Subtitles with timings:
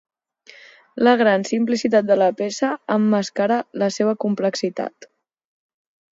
[1.07, 5.11] La gran simplicitat de la peça emmascara la seva complexitat.